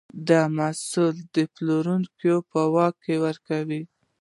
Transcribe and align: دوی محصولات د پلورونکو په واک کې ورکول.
دوی 0.27 0.43
محصولات 0.57 1.17
د 1.35 1.37
پلورونکو 1.53 2.33
په 2.51 2.59
واک 2.73 2.95
کې 3.03 3.15
ورکول. 3.25 3.69